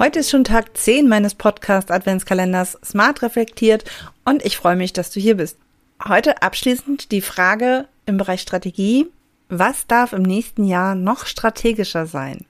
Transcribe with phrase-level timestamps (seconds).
[0.00, 3.84] Heute ist schon Tag 10 meines Podcast Adventskalenders Smart reflektiert
[4.24, 5.58] und ich freue mich, dass du hier bist.
[6.02, 9.08] Heute abschließend die Frage im Bereich Strategie.
[9.50, 12.46] Was darf im nächsten Jahr noch strategischer sein?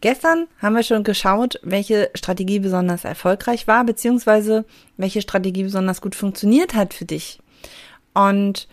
[0.00, 4.64] Gestern haben wir schon geschaut, welche Strategie besonders erfolgreich war, beziehungsweise
[4.96, 7.38] welche Strategie besonders gut funktioniert hat für dich.
[8.14, 8.66] Und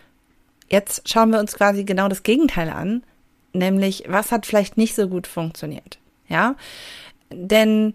[0.70, 3.02] jetzt schauen wir uns quasi genau das Gegenteil an,
[3.52, 5.98] nämlich was hat vielleicht nicht so gut funktioniert.
[6.28, 6.56] Ja,
[7.30, 7.94] denn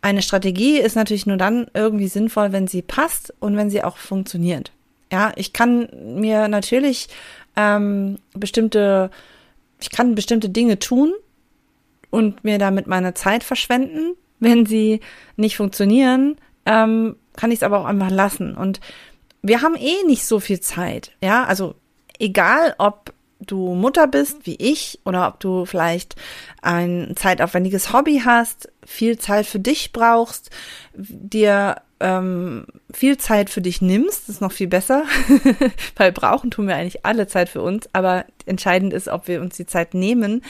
[0.00, 3.96] eine Strategie ist natürlich nur dann irgendwie sinnvoll, wenn sie passt und wenn sie auch
[3.96, 4.72] funktioniert.
[5.10, 7.08] Ja, ich kann mir natürlich
[7.56, 9.10] ähm, bestimmte,
[9.80, 11.12] ich kann bestimmte Dinge tun
[12.10, 14.14] und mir damit meine Zeit verschwenden.
[14.40, 15.00] Wenn sie
[15.36, 18.54] nicht funktionieren, ähm, kann ich es aber auch einfach lassen.
[18.56, 18.80] Und
[19.42, 21.12] wir haben eh nicht so viel Zeit.
[21.20, 21.74] Ja, also
[22.18, 23.12] egal ob
[23.50, 26.16] du Mutter bist, wie ich, oder ob du vielleicht
[26.62, 30.50] ein zeitaufwendiges Hobby hast, viel Zeit für dich brauchst,
[30.94, 35.04] dir ähm, viel Zeit für dich nimmst, ist noch viel besser,
[35.96, 39.56] weil brauchen tun wir eigentlich alle Zeit für uns, aber entscheidend ist, ob wir uns
[39.56, 40.42] die Zeit nehmen.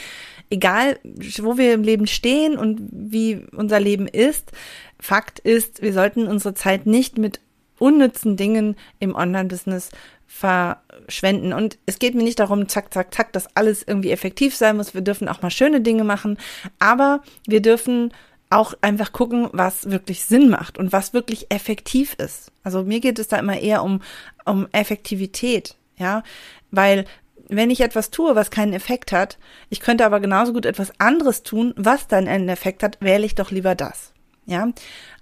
[0.50, 4.52] Egal, wo wir im Leben stehen und wie unser Leben ist,
[5.00, 7.40] Fakt ist, wir sollten unsere Zeit nicht mit
[7.78, 9.90] unnützen Dingen im Online-Business
[10.26, 11.52] verschwenden.
[11.52, 14.94] Und es geht mir nicht darum, zack, zack, zack, dass alles irgendwie effektiv sein muss.
[14.94, 16.38] Wir dürfen auch mal schöne Dinge machen,
[16.78, 18.12] aber wir dürfen
[18.50, 22.50] auch einfach gucken, was wirklich Sinn macht und was wirklich effektiv ist.
[22.62, 24.00] Also mir geht es da immer eher um,
[24.44, 26.22] um Effektivität, ja,
[26.70, 27.04] weil
[27.48, 29.38] wenn ich etwas tue, was keinen Effekt hat,
[29.70, 33.34] ich könnte aber genauso gut etwas anderes tun, was dann einen Effekt hat, wähle ich
[33.34, 34.12] doch lieber das.
[34.46, 34.68] Ja,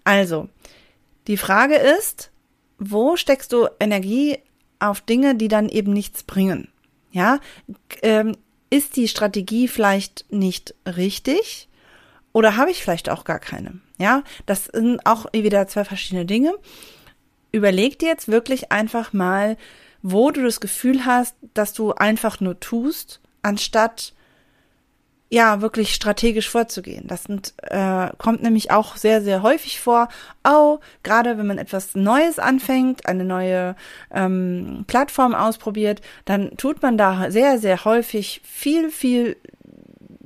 [0.05, 0.49] also
[1.27, 2.31] die Frage ist,
[2.79, 4.39] wo steckst du Energie
[4.79, 6.69] auf Dinge, die dann eben nichts bringen.
[7.13, 7.41] Ja,
[8.03, 8.37] ähm,
[8.69, 11.69] ist die Strategie vielleicht nicht richtig
[12.33, 13.81] oder habe ich vielleicht auch gar keine?
[13.99, 16.53] Ja, das sind auch wieder zwei verschiedene Dinge.
[17.53, 19.57] Überleg dir jetzt wirklich einfach mal,
[20.03, 24.13] wo du das Gefühl hast, dass du einfach nur tust, anstatt
[25.29, 27.07] ja, wirklich strategisch vorzugehen.
[27.09, 30.09] Das sind, äh, kommt nämlich auch sehr, sehr häufig vor.
[30.49, 33.75] Oh, gerade wenn man etwas Neues anfängt, eine neue
[34.13, 39.37] ähm, Plattform ausprobiert, dann tut man da sehr, sehr häufig viel, viel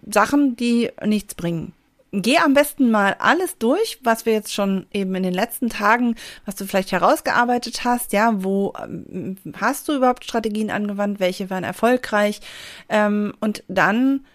[0.06, 1.72] Sachen, die nichts bringen.
[2.12, 6.16] Geh am besten mal alles durch, was wir jetzt schon eben in den letzten Tagen,
[6.44, 11.64] was du vielleicht herausgearbeitet hast, ja, wo ähm, hast du überhaupt Strategien angewandt, welche waren
[11.64, 12.40] erfolgreich
[12.88, 14.26] ähm, und dann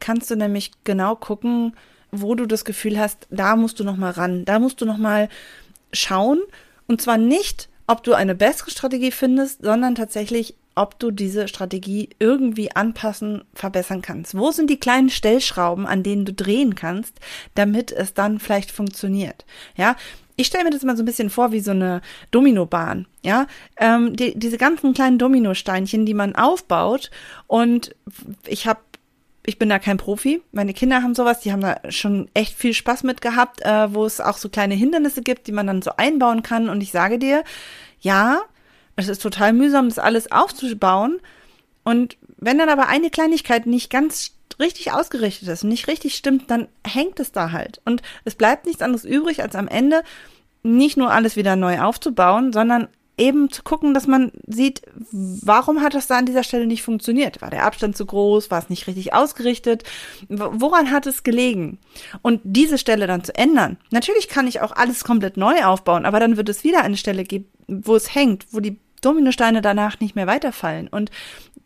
[0.00, 1.74] kannst du nämlich genau gucken,
[2.10, 4.98] wo du das Gefühl hast, da musst du noch mal ran, da musst du noch
[4.98, 5.28] mal
[5.92, 6.40] schauen
[6.86, 12.10] und zwar nicht, ob du eine bessere Strategie findest, sondern tatsächlich, ob du diese Strategie
[12.18, 14.36] irgendwie anpassen, verbessern kannst.
[14.36, 17.20] Wo sind die kleinen Stellschrauben, an denen du drehen kannst,
[17.54, 19.44] damit es dann vielleicht funktioniert?
[19.76, 19.96] Ja,
[20.36, 22.00] ich stelle mir das mal so ein bisschen vor wie so eine
[22.32, 27.10] Dominobahn, ja, ähm, die, diese ganzen kleinen Dominosteinchen, die man aufbaut
[27.46, 27.94] und
[28.46, 28.80] ich habe
[29.46, 30.42] ich bin da kein Profi.
[30.52, 34.04] Meine Kinder haben sowas, die haben da schon echt viel Spaß mit gehabt, äh, wo
[34.06, 36.68] es auch so kleine Hindernisse gibt, die man dann so einbauen kann.
[36.68, 37.44] Und ich sage dir,
[38.00, 38.40] ja,
[38.96, 41.20] es ist total mühsam, das alles aufzubauen.
[41.84, 46.50] Und wenn dann aber eine Kleinigkeit nicht ganz richtig ausgerichtet ist und nicht richtig stimmt,
[46.50, 47.80] dann hängt es da halt.
[47.84, 50.02] Und es bleibt nichts anderes übrig, als am Ende
[50.62, 54.82] nicht nur alles wieder neu aufzubauen, sondern eben zu gucken, dass man sieht,
[55.12, 57.42] warum hat das da an dieser Stelle nicht funktioniert?
[57.42, 58.50] War der Abstand zu groß?
[58.50, 59.84] War es nicht richtig ausgerichtet?
[60.28, 61.78] Woran hat es gelegen?
[62.22, 63.78] Und diese Stelle dann zu ändern.
[63.90, 67.24] Natürlich kann ich auch alles komplett neu aufbauen, aber dann wird es wieder eine Stelle
[67.24, 70.88] geben, wo es hängt, wo die Dominosteine danach nicht mehr weiterfallen.
[70.88, 71.10] Und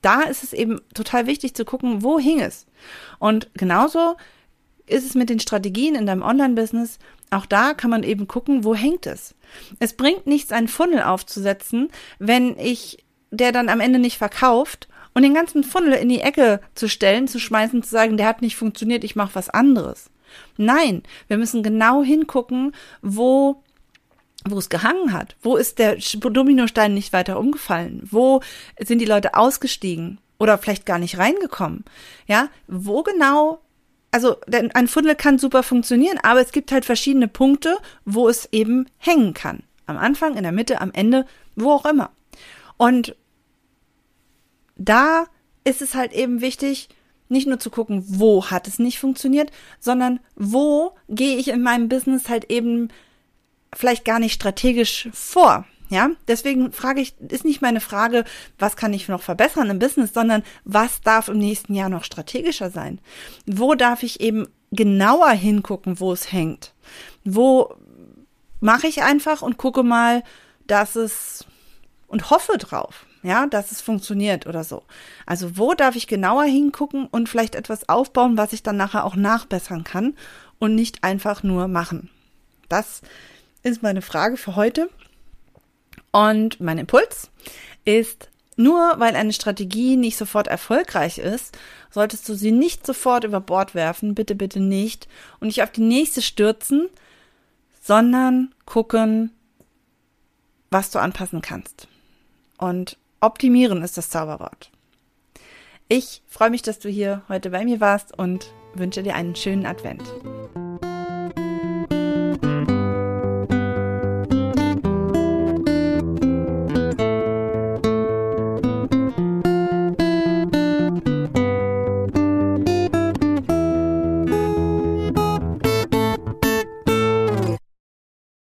[0.02, 2.66] da ist es eben total wichtig zu gucken, wo hing es?
[3.18, 4.16] Und genauso
[4.86, 6.98] ist es mit den Strategien in deinem Online-Business.
[7.30, 9.34] Auch da kann man eben gucken, wo hängt es.
[9.78, 15.22] Es bringt nichts, einen Funnel aufzusetzen, wenn ich der dann am Ende nicht verkauft und
[15.22, 18.56] den ganzen Funnel in die Ecke zu stellen, zu schmeißen, zu sagen, der hat nicht
[18.56, 20.10] funktioniert, ich mache was anderes.
[20.56, 22.72] Nein, wir müssen genau hingucken,
[23.02, 23.62] wo
[24.44, 25.36] wo es gehangen hat.
[25.42, 28.06] Wo ist der Dominostein nicht weiter umgefallen?
[28.08, 28.40] Wo
[28.80, 31.84] sind die Leute ausgestiegen oder vielleicht gar nicht reingekommen?
[32.26, 33.60] Ja, wo genau
[34.10, 38.48] also denn ein Funnel kann super funktionieren, aber es gibt halt verschiedene Punkte, wo es
[38.52, 39.62] eben hängen kann.
[39.86, 41.26] Am Anfang, in der Mitte, am Ende,
[41.56, 42.10] wo auch immer.
[42.76, 43.16] Und
[44.76, 45.26] da
[45.64, 46.88] ist es halt eben wichtig,
[47.28, 49.50] nicht nur zu gucken, wo hat es nicht funktioniert,
[49.80, 52.88] sondern wo gehe ich in meinem Business halt eben
[53.74, 55.66] vielleicht gar nicht strategisch vor.
[55.90, 58.24] Ja, deswegen frage ich, ist nicht meine Frage,
[58.58, 62.70] was kann ich noch verbessern im Business, sondern was darf im nächsten Jahr noch strategischer
[62.70, 63.00] sein?
[63.46, 66.74] Wo darf ich eben genauer hingucken, wo es hängt?
[67.24, 67.74] Wo
[68.60, 70.22] mache ich einfach und gucke mal,
[70.66, 71.46] dass es
[72.06, 74.82] und hoffe drauf, ja, dass es funktioniert oder so.
[75.26, 79.16] Also wo darf ich genauer hingucken und vielleicht etwas aufbauen, was ich dann nachher auch
[79.16, 80.14] nachbessern kann
[80.58, 82.10] und nicht einfach nur machen?
[82.68, 83.02] Das
[83.62, 84.88] ist meine Frage für heute.
[86.12, 87.30] Und mein Impuls
[87.84, 91.56] ist, nur weil eine Strategie nicht sofort erfolgreich ist,
[91.90, 95.08] solltest du sie nicht sofort über Bord werfen, bitte, bitte nicht,
[95.40, 96.88] und nicht auf die nächste stürzen,
[97.80, 99.32] sondern gucken,
[100.70, 101.88] was du anpassen kannst.
[102.58, 104.70] Und optimieren ist das Zauberwort.
[105.88, 109.64] Ich freue mich, dass du hier heute bei mir warst und wünsche dir einen schönen
[109.64, 110.02] Advent.